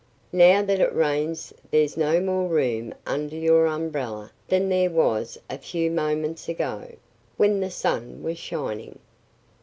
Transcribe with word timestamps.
"Now 0.33 0.63
that 0.63 0.79
it 0.79 0.95
rains 0.95 1.53
there's 1.69 1.95
no 1.95 2.19
more 2.19 2.49
room 2.49 2.95
under 3.05 3.35
your 3.35 3.67
umbrella 3.67 4.31
than 4.47 4.67
there 4.67 4.89
was 4.89 5.37
a 5.47 5.59
few 5.59 5.91
moments 5.91 6.49
ago, 6.49 6.93
when 7.37 7.59
the 7.59 7.69
sun 7.69 8.23
was 8.23 8.39
shining." 8.39 8.97